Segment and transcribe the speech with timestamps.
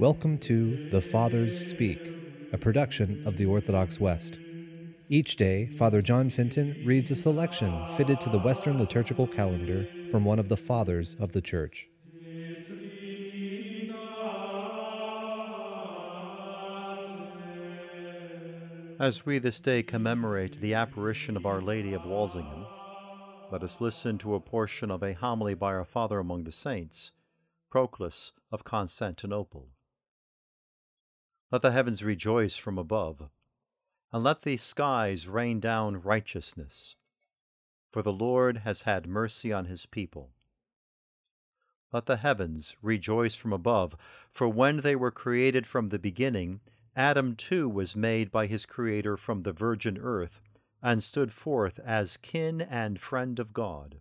[0.00, 2.00] Welcome to The Fathers Speak,
[2.54, 4.38] a production of the Orthodox West.
[5.10, 10.24] Each day, Father John Fenton reads a selection fitted to the Western liturgical calendar from
[10.24, 11.90] one of the Fathers of the Church.
[18.98, 22.64] As we this day commemorate the apparition of Our Lady of Walsingham,
[23.52, 27.12] let us listen to a portion of a homily by our Father among the Saints,
[27.70, 29.68] Proclus of Constantinople.
[31.52, 33.28] Let the heavens rejoice from above,
[34.12, 36.94] and let the skies rain down righteousness.
[37.90, 40.30] For the Lord has had mercy on his people.
[41.92, 43.96] Let the heavens rejoice from above,
[44.30, 46.60] for when they were created from the beginning,
[46.94, 50.40] Adam too was made by his Creator from the virgin earth,
[50.80, 54.00] and stood forth as kin and friend of God.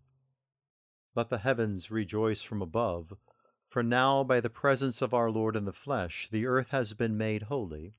[1.16, 3.14] Let the heavens rejoice from above,
[3.70, 7.16] for now, by the presence of our Lord in the flesh, the earth has been
[7.16, 7.94] made holy,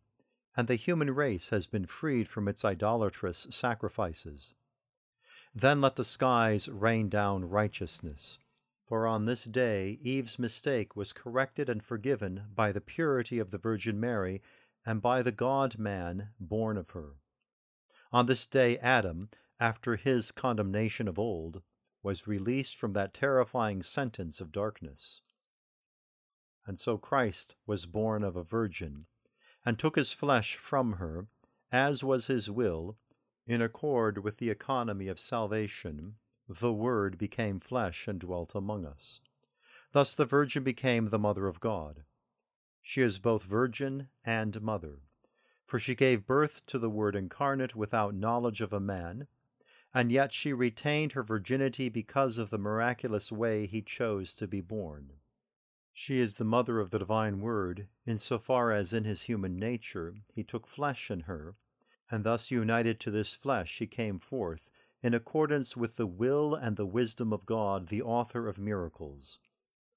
[0.57, 4.53] and the human race has been freed from its idolatrous sacrifices.
[5.55, 8.41] Then let the skies rain down righteousness.
[8.89, 13.59] For on this day Eve's mistake was corrected and forgiven by the purity of the
[13.59, 14.43] Virgin Mary
[14.85, 17.15] and by the God man born of her.
[18.13, 19.31] On this day Adam,
[19.61, 21.63] after his condemnation of old,
[22.03, 25.23] was released from that terrifying sentence of darkness.
[26.67, 29.07] And so Christ was born of a virgin,
[29.65, 31.27] and took his flesh from her,
[31.73, 32.97] as was his will,
[33.47, 36.17] in accord with the economy of salvation.
[36.49, 39.21] The Word became flesh and dwelt among us.
[39.93, 42.05] Thus the Virgin became the Mother of God.
[42.83, 45.01] She is both Virgin and Mother,
[45.65, 49.27] for she gave birth to the Word incarnate without knowledge of a man,
[49.93, 54.61] and yet she retained her virginity because of the miraculous way he chose to be
[54.61, 55.13] born.
[56.03, 59.59] She is the mother of the divine Word, in so far as in his human
[59.59, 61.57] nature he took flesh in her,
[62.11, 64.71] and thus united to this flesh he came forth,
[65.03, 69.41] in accordance with the will and the wisdom of God, the author of miracles.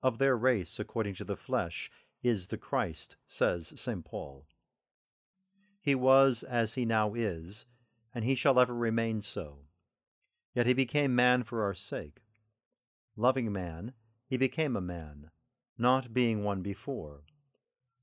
[0.01, 1.89] Of their race, according to the flesh,
[2.22, 4.03] is the Christ, says St.
[4.03, 4.45] Paul.
[5.79, 7.66] He was as he now is,
[8.13, 9.59] and he shall ever remain so.
[10.53, 12.19] Yet he became man for our sake.
[13.16, 13.94] Loving man,
[14.25, 15.29] he became a man
[15.78, 17.22] not being one before.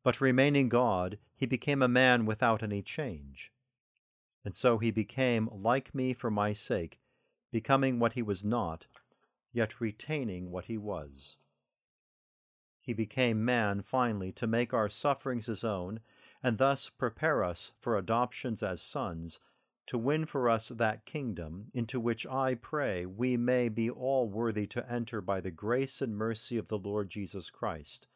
[0.02, 3.52] But remaining God, he became a man without any change.
[4.44, 6.98] And so he became like me for my sake,
[7.52, 8.86] becoming what he was not,
[9.52, 11.36] yet retaining what he was.
[12.80, 16.00] He became man finally to make our sufferings his own,
[16.42, 19.40] and thus prepare us for adoptions as sons,
[19.90, 24.64] to win for us that kingdom into which I pray we may be all worthy
[24.68, 28.06] to enter by the grace and mercy of the Lord Jesus Christ,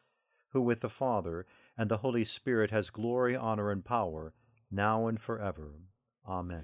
[0.51, 1.45] who with the Father
[1.77, 4.33] and the Holy Spirit has glory, honor, and power,
[4.71, 5.73] now and forever.
[6.25, 6.63] Amen.